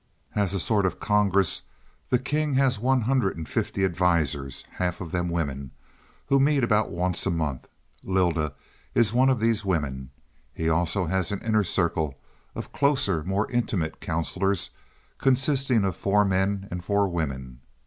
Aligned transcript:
"As 0.33 0.55
a 0.55 0.59
sort 0.59 0.87
of 0.87 0.99
congress, 0.99 1.61
the 2.09 2.17
king 2.17 2.55
has 2.55 2.79
one 2.79 3.01
hundred 3.01 3.37
and 3.37 3.47
fifty 3.47 3.85
advisers, 3.85 4.65
half 4.79 4.99
of 4.99 5.11
them 5.11 5.29
women, 5.29 5.69
who 6.25 6.39
meet 6.39 6.63
about 6.63 6.89
once 6.89 7.27
a 7.27 7.29
month. 7.29 7.67
Lylda 8.03 8.53
is 8.95 9.13
one 9.13 9.29
of 9.29 9.39
these 9.39 9.63
women. 9.63 10.09
He 10.55 10.67
also 10.69 11.05
has 11.05 11.31
an 11.31 11.41
inner 11.41 11.63
circle 11.63 12.19
of 12.55 12.73
closer, 12.73 13.23
more 13.23 13.45
intimate 13.51 13.99
counselors 14.01 14.71
consisting 15.19 15.85
of 15.85 15.95
four 15.95 16.25
men 16.25 16.67
and 16.71 16.83
four 16.83 17.07
women. 17.07 17.59